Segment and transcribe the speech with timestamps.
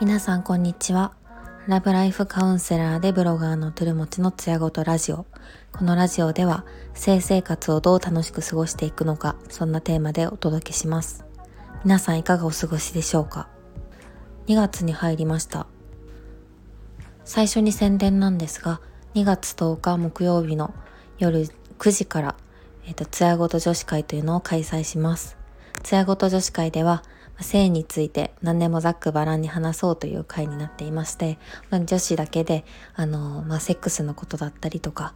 [0.00, 1.12] 皆さんこんにちは。
[1.66, 5.26] ラブライフカウンセラーでブロガーのトゥルモチのつやごとラジオ。
[5.72, 11.24] このラジオでは性生活をどう楽しく過ごしていくのかそんなテーマでお届けします。
[11.82, 13.48] 皆さんいかがお過ごしでしょうか
[14.46, 15.66] ？2月に入りました。
[17.24, 18.80] 最初に宣伝なんですが
[19.16, 20.72] 2月10日木曜日の
[21.18, 21.48] 夜
[21.78, 22.36] 9時から
[22.86, 25.36] えっ、と、つやごと女子会というのを開催します。
[25.82, 27.02] つやごと女子会では、
[27.40, 31.38] 性について何でもざっくばらんに話そうという会になっていまして、
[31.70, 35.14] まあ、女子だけで、あの、まあ、セックスのことだったりとか、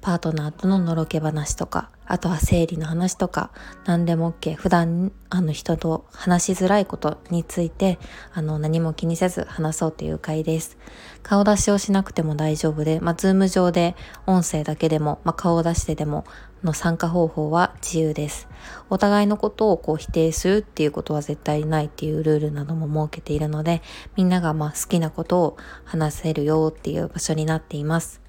[0.00, 3.50] パートナーとののろけ話とか、あとは生理の話とか、
[3.84, 4.54] 何でも OK。
[4.54, 7.98] 普段、あの人と話しづらいことについて、
[8.32, 10.78] あの、何も気にせず話そうという回です。
[11.22, 13.94] 顔出しをしなくても大丈夫で、まあ、ズーム上で
[14.26, 16.24] 音声だけでも、まあ、顔を出してでも、
[16.62, 18.48] の参加方法は自由です。
[18.88, 23.82] お互いのことをこう否定するっていうことは絶対ないっていうルールなども設けているので、
[24.16, 28.20] みんながまあ好きなことを話せるよっていう場所になっています。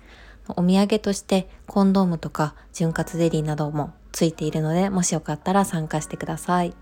[0.48, 6.74] お土産としてコンドームとか潤滑ゼリーなどもついているので、もしよかったら参加してください。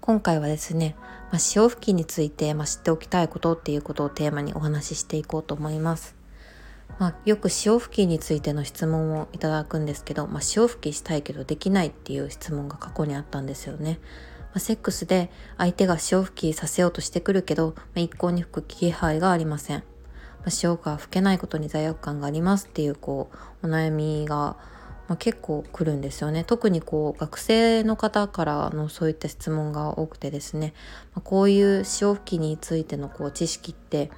[0.00, 0.96] 今回はですね、
[1.30, 6.19] まあ、潮吹きについて、まあ、知っておきたいことっていうことをテーマにお話ししていこうと思います。
[6.98, 13.98] まあ、よく潮吹きについての質問をいただくんですけど、まあ、潮吹きしたいけどできないっていう質問が過去にあったんですよね。
[14.38, 19.84] まあ、セックスで相手が潮吹きさせようとしてくるけど、まあ、一向に吹く気配がありません。
[20.40, 23.30] まあ、潮が吹けないことに罪悪感がありますっていうこ
[23.62, 24.56] うお悩みが、
[25.08, 30.72] まあ、結構来るんですよね特にこう学生の方からのそういった質問が多くてですね、
[31.14, 34.10] まあ、こういう潮吹きについてのこう知識って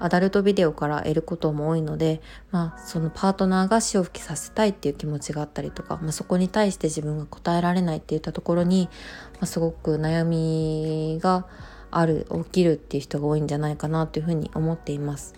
[0.00, 2.20] アダルトビデオから得ることも多いので、
[2.50, 8.88] まあ、そのパートナーが潮吹きさせたいっていう気持ちがあったりとか、まあ、そこに対して自分が答えられないっていったところに、
[9.34, 11.46] まあ、すごく悩みが
[11.90, 15.34] ある起きるっていう人が多いんじゃないかなというふうに思っています。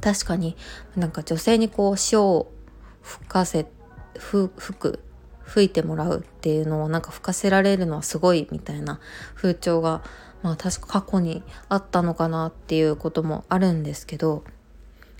[0.00, 0.56] 確かに
[0.96, 2.50] なんか女性にこう塩を
[3.02, 3.66] 吹かせ
[4.16, 5.00] 吹く
[5.48, 9.00] 吹いてもらうっていうのをなんか吹かせられるのはすごいみたいな
[9.34, 10.02] 風潮が
[10.42, 14.44] まあ確か過去にあったのかなっていうこともあるんですけど、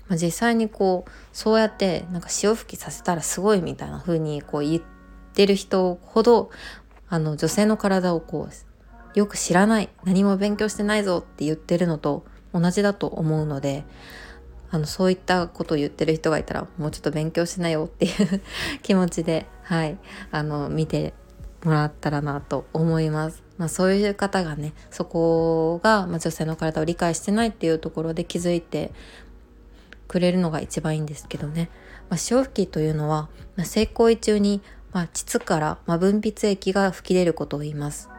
[0.07, 4.81] まあ、実際にこうそうやってなんか潮吹きさせたらすごいみたいな風にこう言っ
[5.33, 6.49] てる人ほど
[7.09, 13.83] あの女性の体をこうよく知らない何も勉強してないぞって言ってるのと同じだと思うので
[14.71, 18.41] あのそういったことを言ってる人がいたらもうちょっと勉強しなよっていう
[18.83, 19.97] 気持ちではい
[20.31, 21.13] あの見て
[21.63, 23.43] もらったらなと思います。
[23.57, 28.91] まあ、そういう方がねそこが、まあ、女性の体を理解してないっていうところで気づいて
[30.07, 31.69] くれるのが一番いいんですけどね、
[32.09, 34.61] まあ、潮吹きというのは、まあ、性行為中に、
[34.93, 38.09] まあ、膣から、まあ、分泌液が吹き出ることを言います。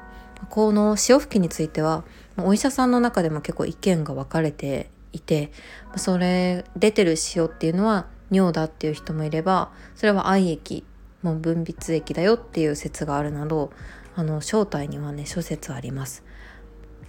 [0.49, 2.05] この潮吹きについては
[2.39, 5.53] お医者さんの中でも結構意見が分かれていて
[5.97, 10.84] それ出てる塩っていうのは尿だっていう人もいればそれは愛液
[11.22, 13.70] もう分泌液だよっていう説があるなど
[14.14, 16.25] あの正体にはね諸説あります。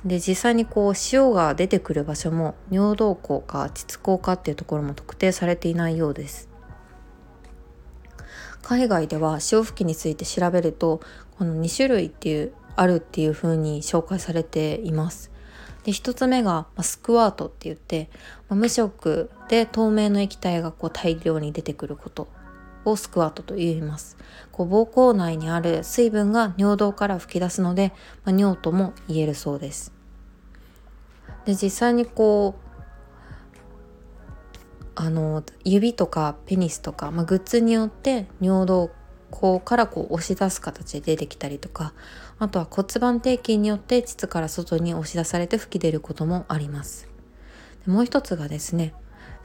[0.06, 6.50] で実際にこう塩が出てくる場所も尿道口か膣口かっていうところも特定されていないようです。
[8.64, 11.02] 海外では潮吹きについて調べると
[11.38, 15.32] この2種類っていうあるっていう風に紹介されています。
[15.84, 18.10] で1つ目が、スクワートって言って、
[18.50, 22.28] 無色で透明の液体がこう大量に出てくること
[22.86, 24.18] をスクワートと言います。
[24.52, 27.94] こう膀胱内にある水分が尿道から吹き出すので、
[28.24, 29.94] まあ、尿とも言えるそうです。
[31.46, 32.72] で実際にこう
[34.96, 38.92] あの指とかペニスとか、まあ、グッズによって尿道
[39.32, 41.94] 口からこう押し出す形で出てきたりとか
[42.38, 47.08] あとは骨盤底筋によって膣から外に押し出されて吹き出ることもあります
[47.88, 48.94] もう一つがですね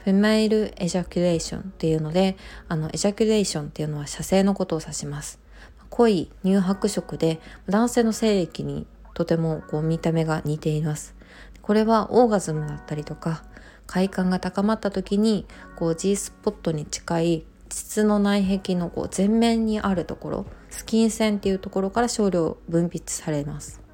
[0.07, 2.37] フェメイルエジャキュレーションっていうので
[2.69, 5.37] あのエジャキュレーションっていうのは射精のことを指します。
[5.89, 11.13] 濃い乳白色で男性の精液にとてもこう見た目が似ています。
[11.61, 13.43] これはオーガズムだったりとか
[13.85, 15.45] 快感が高まった時に
[15.75, 23.86] こう G スポットに近い膣の内壁のこう前面にあるところスキン線っていうところから少量分泌されます。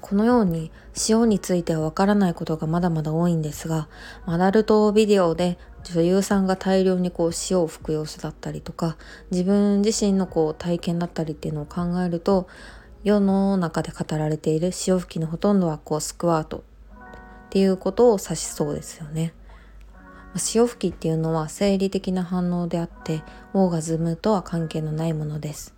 [0.00, 0.70] このように
[1.08, 3.88] 塩についてはわからないことがまだまだ多いんですが
[4.24, 8.96] アダルトビデオで女優さんが大量にこう塩を吹く様子だったりとか
[9.30, 12.48] 自分自身のこう体験だったりっていうのを考えると
[13.04, 16.62] 世の中で語られている潮吹きのほとんどはこうスクワートっ
[17.50, 19.34] ていうことを指しそうですよね。
[20.36, 23.22] 潮吹きっていうのは生理的な反応であって
[23.52, 25.74] オーガズムとは関係のないものです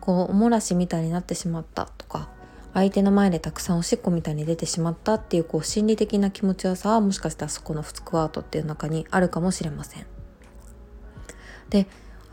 [0.00, 2.30] こうおもらしみたいになってしまったとか
[2.72, 10.06] 相手の前でたくさんおしっこみたいに出てしまったっていうこう心理的な気持ちよさはもしかしたらそこのスクワートっていう中にあるかもしれません。
[11.70, 11.86] で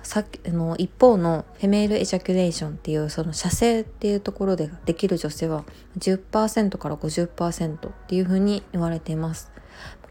[0.04, 5.66] さっきあの一方のフェメールエジャキュレーションっていうその射精っていうところでできる女性は
[5.98, 9.52] 10%から50%っていうふうに言われています。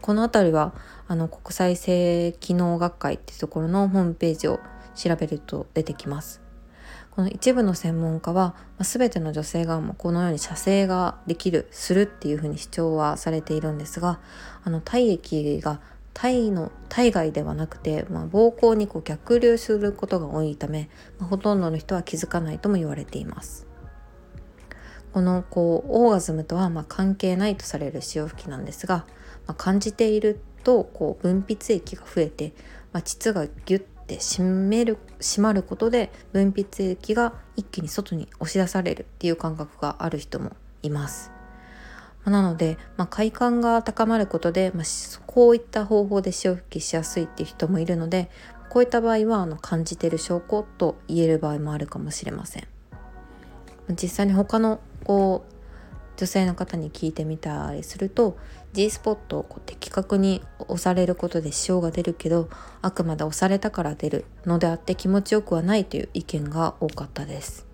[0.01, 0.73] この辺りは
[1.07, 4.59] あの国際性機能学会っていうところのホームページを
[4.93, 6.46] 調べると出てきます。
[7.17, 14.19] この一部の専門家は、まあ、全ての女性がもこのように射精ができるするっていうふうに主張はされているんですが
[14.63, 15.81] あの体液が
[16.13, 23.65] 体の体外ではなくて、まあ、膀胱にこう逆流することが多いため、まあ、ほとんどの人は気づかないとも言われています。
[25.11, 29.07] このこうオーガズムとはま関係ないとされる潮吹きなんですが、
[29.47, 32.53] まあ、感じているとこう分泌液が増えて、
[32.93, 41.31] まあ、膣がギュッて締める締まることで分泌液が一気に外に押し出されるっていう感覚がある人もいます。
[42.25, 44.83] なので、まあ、快感が高まることで、まあ、
[45.27, 48.29] こういった方法で潮吹きしやすいっていう人もいるので
[48.69, 52.67] こういった場合はあの感じてる証拠と言える場合もあるかもしれません
[53.91, 55.56] 実際に他のこう
[56.17, 58.37] 女性の方に聞いてみたりすると
[58.73, 62.49] G スポットをこう的確に押されることで潮が出るけど
[62.81, 67.67] あくまで押されたから出るのであって気持ちよくはないという意見が多かったです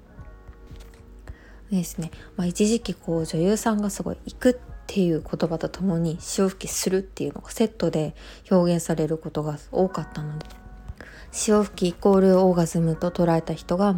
[1.71, 4.55] ですね、まあ、一時期こう女優さんがすごい行くっ
[4.85, 8.13] ていう言葉とともに潮吹きするっていうのがセットで
[8.51, 10.45] 表現されることが多かったので
[11.31, 13.95] 潮吹きイコールオーガズムと捉えた人が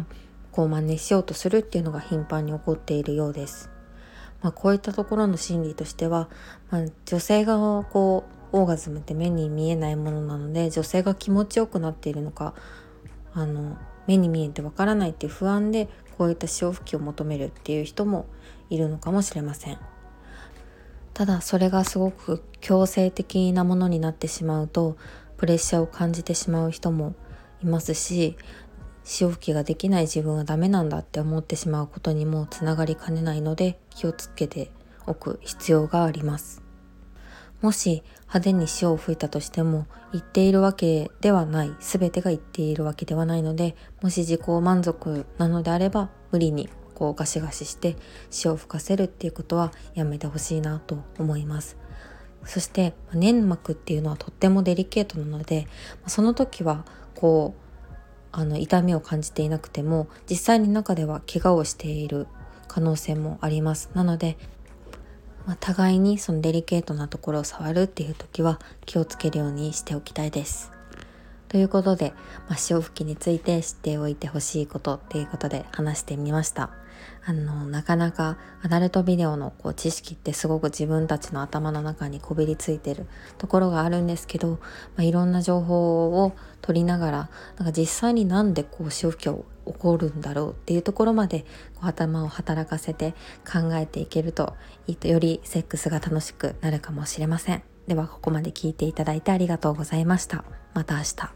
[0.52, 3.75] こう真似しようとするっていうのが頻繁に起こっているようです。
[4.46, 6.28] まあ、こういったところの心理としては、
[6.70, 7.56] まあ、女性が
[7.90, 12.54] こうオーガズムって目に見えないものなので女性が気持ちよくなっているのか
[13.34, 13.76] あの
[14.06, 18.26] 目に見えてわからないっていう不安でこういった潮吹きを求めるっていう人も
[18.70, 19.78] いるのかもしれません。
[21.12, 24.96] ただそれがすごく強制的なものになってしまうと
[25.38, 27.16] プレッシャーを感じてしまう人も
[27.64, 28.36] いますし
[29.06, 34.72] 潮吹きができない自分はダメなんだって思ってしまうことにもつながりかねないので気をつけて
[35.06, 36.60] おく必要があります。
[37.62, 47.96] もし派手に潮を吹いたとしても言っているわけではない全てが言っているわけではないのでもし自己満足なのであれば無理にこうガシガシして
[48.30, 51.76] 潮を吹かせるっていうことはやめてほしいなと思います。
[52.44, 55.66] そして粘膜っていうのはとってもデリケートなので
[56.06, 57.65] その時はこう
[58.38, 62.26] あの痛みを感じていなくても実際に中では怪我をしている
[62.68, 64.36] 可能性もありますなので
[65.46, 70.75] まあ、互いにそのデリケートなところを触るっていう時は気をつけるようにしておきたいです。
[71.48, 72.12] ということで、
[72.48, 76.70] まあ、潮吹きについて知っておいてほしいことっていうことで話してみました。
[77.24, 83.06] あのなかなかアダルトビデオのこう知識ってすごく自分たちの頭の中にこびりついてる
[83.36, 84.58] ところがあるんですけど、ま
[84.98, 86.32] あ、いろんな情報を
[86.62, 91.40] 取りながらなんか実際になんでこう潮吹きを起こるんだろうっていうところまで
[91.74, 93.12] こう頭を働かせて
[93.44, 94.54] 考えていけると
[94.86, 97.62] いいとよりセックスが楽しくなるかもしれません。
[97.88, 100.44] ではここまで聞いていただいてありがとうございました。
[100.74, 101.35] また明日。